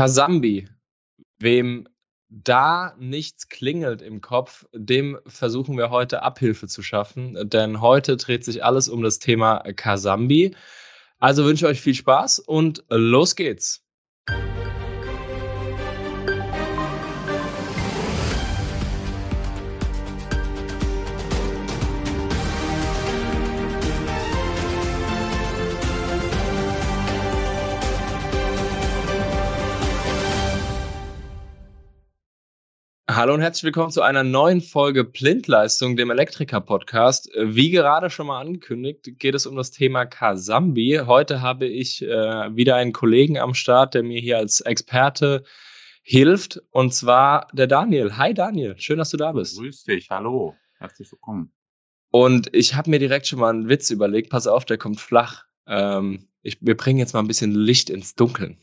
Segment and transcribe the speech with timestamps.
[0.00, 0.66] Kasambi,
[1.40, 1.86] wem
[2.30, 8.42] da nichts klingelt im Kopf, dem versuchen wir heute Abhilfe zu schaffen, denn heute dreht
[8.42, 10.56] sich alles um das Thema Kasambi.
[11.18, 13.84] Also wünsche ich euch viel Spaß und los geht's.
[33.20, 37.30] Hallo und herzlich willkommen zu einer neuen Folge Blindleistung, dem Elektriker-Podcast.
[37.38, 41.02] Wie gerade schon mal angekündigt, geht es um das Thema Kasambi.
[41.04, 45.44] Heute habe ich äh, wieder einen Kollegen am Start, der mir hier als Experte
[46.02, 48.16] hilft, und zwar der Daniel.
[48.16, 49.58] Hi Daniel, schön, dass du da bist.
[49.58, 51.52] Grüß dich, hallo, herzlich willkommen.
[52.10, 54.30] Und ich habe mir direkt schon mal einen Witz überlegt.
[54.30, 55.44] Pass auf, der kommt flach.
[55.66, 58.56] Ähm, ich, wir bringen jetzt mal ein bisschen Licht ins Dunkeln.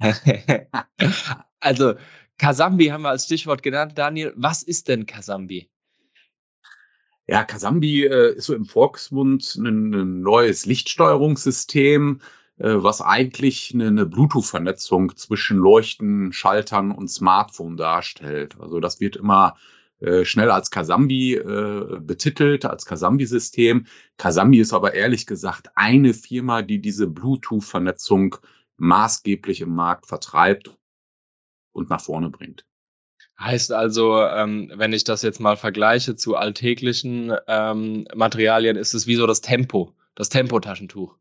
[1.60, 1.92] also,
[2.38, 3.92] Kasambi haben wir als Stichwort genannt.
[3.96, 5.70] Daniel, was ist denn Kasambi?
[7.26, 12.20] Ja, Kasambi äh, ist so im Volksmund ein, ein neues Lichtsteuerungssystem,
[12.58, 18.56] äh, was eigentlich eine, eine Bluetooth-Vernetzung zwischen Leuchten, Schaltern und Smartphone darstellt.
[18.60, 19.56] Also das wird immer
[20.00, 23.86] äh, schnell als Kasambi äh, betitelt, als Kasambi-System.
[24.16, 28.36] Kasambi ist aber ehrlich gesagt eine Firma, die diese Bluetooth-Vernetzung
[28.78, 30.76] maßgeblich im Markt vertreibt
[31.72, 32.64] und nach vorne bringt.
[33.38, 39.06] Heißt also, ähm, wenn ich das jetzt mal vergleiche zu alltäglichen ähm, Materialien, ist es
[39.06, 41.16] wie so das Tempo, das Tempotaschentuch.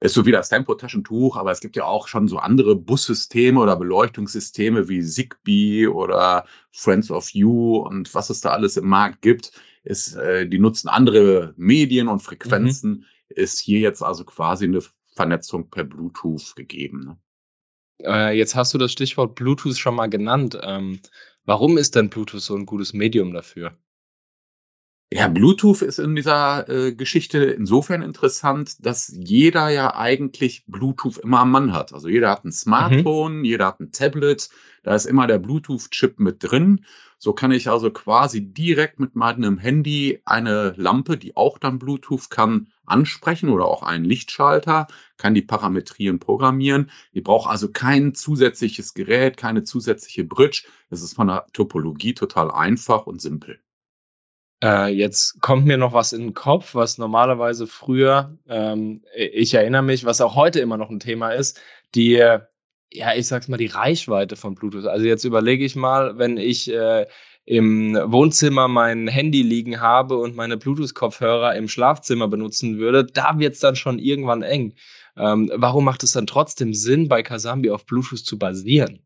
[0.00, 3.74] Ist so wie das Tempotaschentuch, aber es gibt ja auch schon so andere Bussysteme oder
[3.76, 9.52] Beleuchtungssysteme wie Zigbee oder Friends of You und was es da alles im Markt gibt.
[9.82, 12.90] Ist, äh, die nutzen andere Medien und Frequenzen.
[12.90, 13.04] Mhm.
[13.28, 14.82] Ist hier jetzt also quasi eine
[15.14, 17.00] Vernetzung per Bluetooth gegeben.
[17.00, 17.18] Ne?
[18.02, 20.58] Äh, jetzt hast du das Stichwort Bluetooth schon mal genannt.
[20.62, 21.00] Ähm,
[21.44, 23.76] warum ist denn Bluetooth so ein gutes Medium dafür?
[25.10, 31.40] Ja, Bluetooth ist in dieser äh, Geschichte insofern interessant, dass jeder ja eigentlich Bluetooth immer
[31.40, 31.94] am Mann hat.
[31.94, 32.52] Also jeder hat ein mhm.
[32.52, 33.44] Smartphone, mhm.
[33.44, 34.50] jeder hat ein Tablet,
[34.82, 36.84] da ist immer der Bluetooth-Chip mit drin.
[37.20, 42.30] So kann ich also quasi direkt mit meinem Handy eine Lampe, die auch dann Bluetooth
[42.30, 44.86] kann, ansprechen oder auch einen Lichtschalter,
[45.16, 46.90] kann die parametrieren, programmieren.
[47.12, 50.68] Ich brauche also kein zusätzliches Gerät, keine zusätzliche Bridge.
[50.90, 53.60] Das ist von der Topologie total einfach und simpel.
[54.62, 59.82] Äh, jetzt kommt mir noch was in den Kopf, was normalerweise früher, ähm, ich erinnere
[59.82, 61.60] mich, was auch heute immer noch ein Thema ist,
[61.94, 62.16] die
[62.92, 64.86] ja, ich sag's mal, die Reichweite von Bluetooth.
[64.86, 67.06] Also jetzt überlege ich mal, wenn ich äh,
[67.44, 73.60] im Wohnzimmer mein Handy liegen habe und meine Bluetooth-Kopfhörer im Schlafzimmer benutzen würde, da wird's
[73.60, 74.74] dann schon irgendwann eng.
[75.16, 79.00] Ähm, warum macht es dann trotzdem Sinn, bei Kasambi auf Bluetooth zu basieren?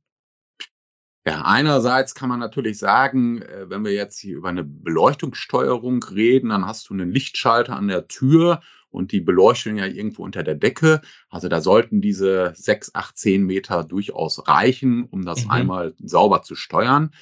[1.25, 6.49] Ja, einerseits kann man natürlich sagen, äh, wenn wir jetzt hier über eine Beleuchtungssteuerung reden,
[6.49, 8.61] dann hast du einen Lichtschalter an der Tür
[8.91, 11.01] und die Beleuchtung ja irgendwo unter der Decke.
[11.31, 15.51] Also da sollten diese sechs, acht, zehn Meter durchaus reichen, um das mhm.
[15.51, 17.13] einmal sauber zu steuern.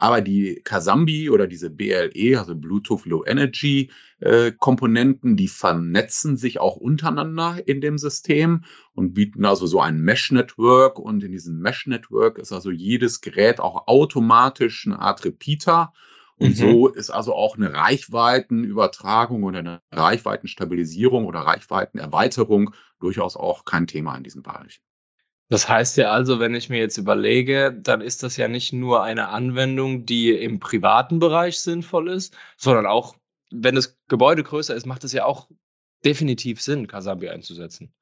[0.00, 6.60] Aber die Kasambi oder diese BLE, also Bluetooth Low Energy äh, Komponenten, die vernetzen sich
[6.60, 8.64] auch untereinander in dem System
[8.94, 10.98] und bieten also so ein Mesh Network.
[10.98, 15.92] Und in diesem Mesh Network ist also jedes Gerät auch automatisch eine Art Repeater.
[16.36, 16.54] Und mhm.
[16.54, 22.70] so ist also auch eine Reichweitenübertragung oder eine Reichweitenstabilisierung oder Reichweitenerweiterung
[23.00, 24.80] durchaus auch kein Thema in diesem Bereich.
[25.50, 29.02] Das heißt ja also, wenn ich mir jetzt überlege, dann ist das ja nicht nur
[29.02, 33.16] eine Anwendung, die im privaten Bereich sinnvoll ist, sondern auch,
[33.50, 35.48] wenn das Gebäude größer ist, macht es ja auch
[36.04, 37.94] definitiv Sinn, Kasabi einzusetzen.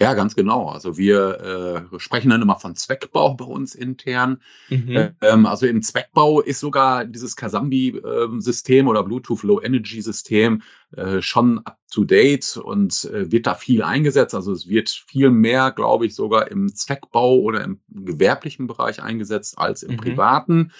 [0.00, 0.68] Ja, ganz genau.
[0.68, 4.40] Also wir äh, sprechen dann immer von Zweckbau bei uns intern.
[4.68, 5.10] Mhm.
[5.20, 10.62] Ähm, also im Zweckbau ist sogar dieses Kasambi-System äh, oder Bluetooth Low Energy System
[10.96, 14.34] äh, schon up to date und äh, wird da viel eingesetzt.
[14.34, 19.58] Also es wird viel mehr, glaube ich, sogar im Zweckbau oder im gewerblichen Bereich eingesetzt
[19.58, 19.98] als im mhm.
[19.98, 20.72] privaten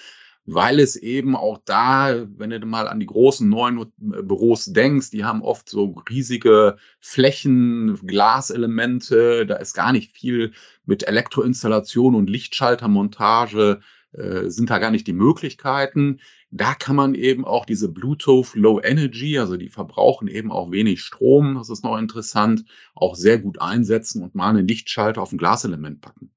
[0.45, 5.09] weil es eben auch da, wenn du mal an die großen neuen äh, Büros denkst,
[5.09, 10.53] die haben oft so riesige Flächen, Glaselemente, da ist gar nicht viel
[10.85, 13.81] mit Elektroinstallation und Lichtschaltermontage,
[14.13, 16.19] äh, sind da gar nicht die Möglichkeiten.
[16.51, 21.01] Da kann man eben auch diese Bluetooth Low Energy, also die verbrauchen eben auch wenig
[21.01, 25.37] Strom, das ist noch interessant, auch sehr gut einsetzen und mal einen Lichtschalter auf ein
[25.37, 26.31] Glaselement packen.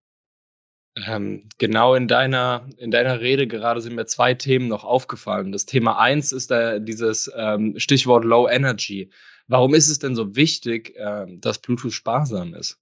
[1.06, 5.52] Ähm, genau in deiner, in deiner Rede gerade sind mir zwei Themen noch aufgefallen.
[5.52, 9.10] Das Thema eins ist da dieses ähm, Stichwort Low Energy.
[9.46, 12.78] Warum ist es denn so wichtig, äh, dass Bluetooth sparsam ist?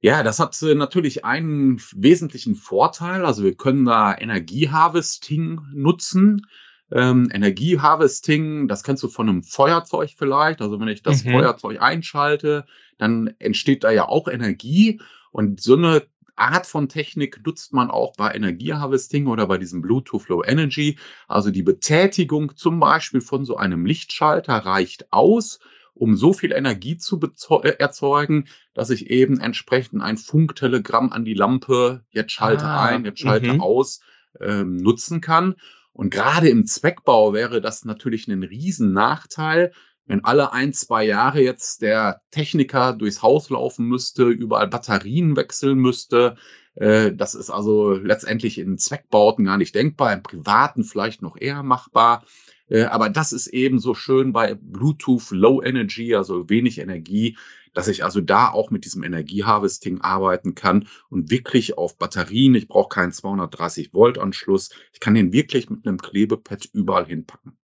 [0.00, 3.24] Ja, das hat äh, natürlich einen wesentlichen Vorteil.
[3.24, 6.46] Also wir können da Energieharvesting nutzen.
[6.92, 10.60] Ähm, Energieharvesting, das kennst du von einem Feuerzeug vielleicht.
[10.60, 11.32] Also wenn ich das mhm.
[11.32, 12.66] Feuerzeug einschalte,
[12.98, 15.00] dann entsteht da ja auch Energie.
[15.32, 16.02] Und so eine
[16.40, 20.98] Art von Technik nutzt man auch bei Energieharvesting oder bei diesem Bluetooth Low Energy.
[21.28, 25.60] Also die Betätigung zum Beispiel von so einem Lichtschalter reicht aus,
[25.94, 27.20] um so viel Energie zu
[27.62, 33.04] äh, erzeugen, dass ich eben entsprechend ein Funktelegramm an die Lampe, jetzt schalte ah, ein,
[33.04, 33.60] jetzt schalte -hmm.
[33.60, 34.00] aus,
[34.40, 35.56] ähm, nutzen kann.
[35.92, 39.72] Und gerade im Zweckbau wäre das natürlich ein Riesennachteil,
[40.10, 45.78] wenn alle ein, zwei Jahre jetzt der Techniker durchs Haus laufen müsste, überall Batterien wechseln
[45.78, 46.36] müsste,
[46.74, 51.62] äh, das ist also letztendlich in Zweckbauten gar nicht denkbar, im Privaten vielleicht noch eher
[51.62, 52.24] machbar.
[52.68, 57.36] Äh, aber das ist eben so schön bei Bluetooth Low Energy, also wenig Energie,
[57.72, 62.66] dass ich also da auch mit diesem Energieharvesting arbeiten kann und wirklich auf Batterien, ich
[62.66, 67.59] brauche keinen 230 Volt Anschluss, ich kann den wirklich mit einem Klebepad überall hinpacken.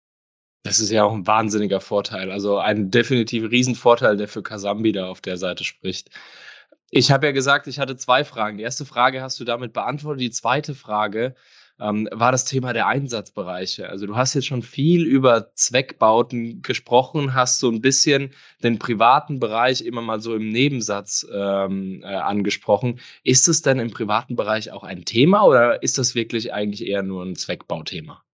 [0.65, 2.33] Das ist ja auch ein wahnsinniger Vorteil.
[2.33, 6.09] Also ein definitiv Riesenvorteil, der für Kasambi da auf der Seite spricht.
[6.91, 8.57] Ich habe ja gesagt, ich hatte zwei Fragen.
[8.57, 10.23] Die erste Frage hast du damit beantwortet.
[10.23, 11.35] Die zweite Frage
[11.79, 13.91] ähm, war das Thema der Einsatzbereiche.
[13.91, 18.33] Also du hast jetzt schon viel über Zweckbauten gesprochen, hast so ein bisschen
[18.63, 23.01] den privaten Bereich immer mal so im Nebensatz ähm, äh, angesprochen.
[23.23, 27.03] Ist es denn im privaten Bereich auch ein Thema oder ist das wirklich eigentlich eher
[27.03, 28.25] nur ein Zweckbauthema?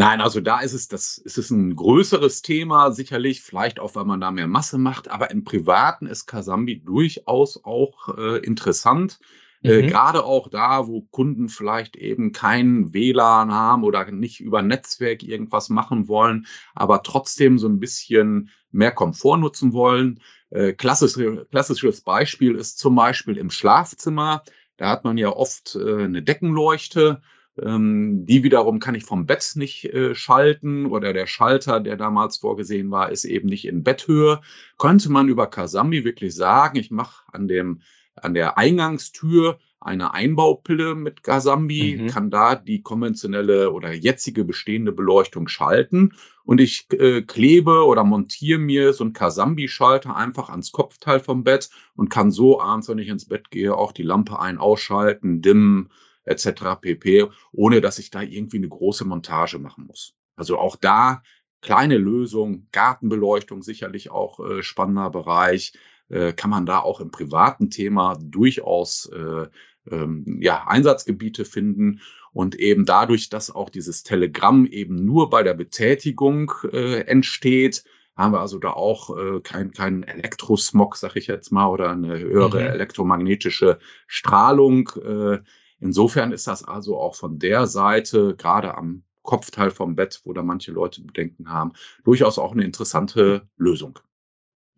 [0.00, 4.06] Nein, also da ist es, das ist es ein größeres Thema, sicherlich, vielleicht auch, weil
[4.06, 9.20] man da mehr Masse macht, aber im Privaten ist Kasambi durchaus auch äh, interessant.
[9.62, 9.84] Äh, mhm.
[9.84, 15.22] Äh, Gerade auch da, wo Kunden vielleicht eben kein WLAN haben oder nicht über Netzwerk
[15.22, 20.20] irgendwas machen wollen, aber trotzdem so ein bisschen mehr Komfort nutzen wollen.
[20.48, 21.12] Äh, klassisch,
[21.50, 24.44] klassisches Beispiel ist zum Beispiel im Schlafzimmer.
[24.78, 27.20] Da hat man ja oft äh, eine Deckenleuchte
[27.58, 32.38] ähm, die wiederum kann ich vom Bett nicht äh, schalten oder der Schalter, der damals
[32.38, 34.40] vorgesehen war, ist eben nicht in Betthöhe.
[34.78, 37.80] Könnte man über Kasami wirklich sagen, ich mache an dem
[38.16, 42.06] an der Eingangstür eine Einbaupille mit Gasambi, mhm.
[42.08, 46.12] kann da die konventionelle oder jetzige bestehende Beleuchtung schalten
[46.44, 51.70] und ich äh, klebe oder montiere mir so einen Kasambi-Schalter einfach ans Kopfteil vom Bett
[51.96, 55.88] und kann so abends, wenn ich ins Bett gehe, auch die Lampe ein- ausschalten, dimmen,
[56.24, 56.76] etc.
[56.80, 60.14] pp, ohne dass ich da irgendwie eine große Montage machen muss.
[60.36, 61.22] Also auch da
[61.60, 65.72] kleine Lösung, Gartenbeleuchtung sicherlich auch äh, spannender Bereich,
[66.08, 69.46] äh, kann man da auch im privaten Thema durchaus äh,
[69.90, 72.00] ähm, ja, Einsatzgebiete finden
[72.32, 77.84] und eben dadurch, dass auch dieses Telegramm eben nur bei der Betätigung äh, entsteht,
[78.16, 82.18] haben wir also da auch äh, keinen kein Elektrosmog, sag ich jetzt mal, oder eine
[82.18, 82.66] höhere mhm.
[82.66, 84.90] elektromagnetische Strahlung.
[85.04, 85.38] Äh,
[85.80, 90.42] Insofern ist das also auch von der Seite, gerade am Kopfteil vom Bett, wo da
[90.42, 91.72] manche Leute Bedenken haben,
[92.04, 93.98] durchaus auch eine interessante Lösung.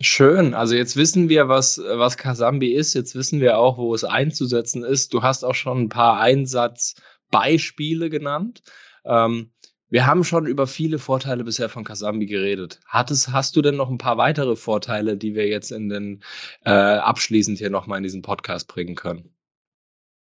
[0.01, 0.55] Schön.
[0.55, 2.95] Also jetzt wissen wir, was, was Kasambi ist.
[2.95, 5.15] Jetzt wissen wir auch, wo es einzusetzen ist.
[5.15, 8.63] Du hast auch schon ein paar Einsatzbeispiele genannt.
[9.05, 9.53] Ähm,
[9.91, 12.81] wir haben schon über viele Vorteile bisher von Kasambi geredet.
[12.87, 16.23] Hattest, hast du denn noch ein paar weitere Vorteile, die wir jetzt in den
[16.65, 19.35] äh, abschließend hier nochmal in diesen Podcast bringen können?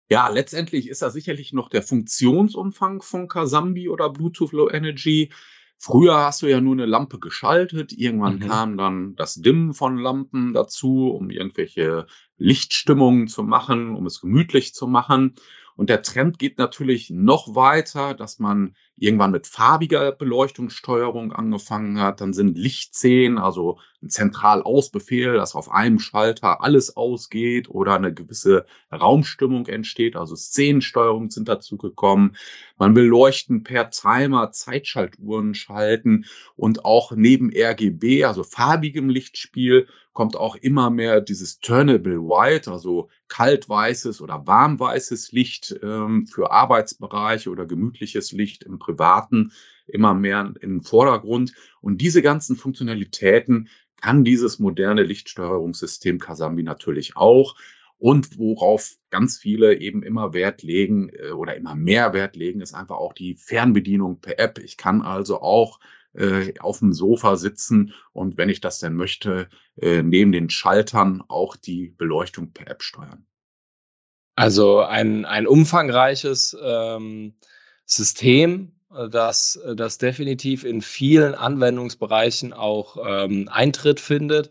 [0.08, 5.32] Ja, letztendlich ist da sicherlich noch der Funktionsumfang von Kasambi oder Bluetooth Low Energy.
[5.78, 8.48] Früher hast du ja nur eine Lampe geschaltet, irgendwann mhm.
[8.48, 12.06] kam dann das Dimmen von Lampen dazu, um irgendwelche
[12.38, 15.34] Lichtstimmungen zu machen, um es gemütlich zu machen.
[15.76, 22.22] Und der Trend geht natürlich noch weiter, dass man irgendwann mit farbiger Beleuchtungssteuerung angefangen hat.
[22.22, 28.64] Dann sind Lichtszenen, also ein Zentralausbefehl, dass auf einem Schalter alles ausgeht oder eine gewisse
[28.90, 30.16] Raumstimmung entsteht.
[30.16, 32.36] Also Szenensteuerungen sind dazu gekommen.
[32.78, 36.24] Man will Leuchten per Timer, Zeitschaltuhren schalten
[36.56, 43.10] und auch neben RGB, also farbigem Lichtspiel, kommt auch immer mehr dieses Turnable White, also
[43.28, 49.52] kaltweißes oder warmweißes Licht ähm, für Arbeitsbereiche oder gemütliches Licht im Privaten
[49.86, 51.52] immer mehr in den Vordergrund.
[51.82, 53.68] Und diese ganzen Funktionalitäten
[54.00, 57.54] kann dieses moderne Lichtsteuerungssystem Kasambi natürlich auch.
[57.98, 62.74] Und worauf ganz viele eben immer Wert legen äh, oder immer mehr Wert legen, ist
[62.74, 64.58] einfach auch die Fernbedienung per App.
[64.64, 65.78] Ich kann also auch
[66.16, 71.22] äh, auf dem Sofa sitzen und wenn ich das denn möchte, äh, neben den Schaltern
[71.28, 73.26] auch die Beleuchtung per App steuern.
[74.34, 77.34] Also ein, ein umfangreiches ähm,
[77.86, 78.72] System,
[79.10, 84.50] das, das definitiv in vielen Anwendungsbereichen auch ähm, Eintritt findet.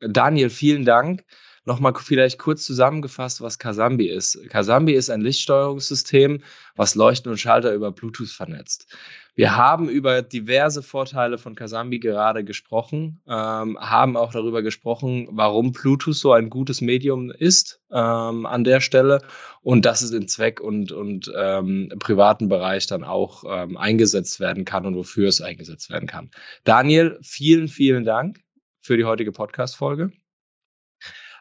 [0.00, 1.24] Daniel, vielen Dank.
[1.64, 4.38] Nochmal vielleicht kurz zusammengefasst, was Kasambi ist.
[4.48, 6.42] Kasambi ist ein Lichtsteuerungssystem,
[6.74, 8.88] was Leuchten und Schalter über Bluetooth vernetzt.
[9.34, 15.72] Wir haben über diverse Vorteile von Kasambi gerade gesprochen, ähm, haben auch darüber gesprochen, warum
[15.72, 19.22] Bluetooth so ein gutes Medium ist ähm, an der Stelle
[19.62, 24.66] und dass es im Zweck- und, und ähm, privaten Bereich dann auch ähm, eingesetzt werden
[24.66, 26.30] kann und wofür es eingesetzt werden kann.
[26.64, 28.40] Daniel, vielen, vielen Dank
[28.82, 30.12] für die heutige Podcast-Folge.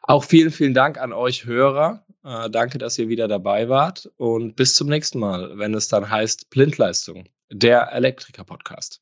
[0.03, 2.05] Auch vielen, vielen Dank an euch Hörer.
[2.23, 6.09] Äh, danke, dass ihr wieder dabei wart und bis zum nächsten Mal, wenn es dann
[6.09, 9.01] heißt Blindleistung, der Elektriker-Podcast.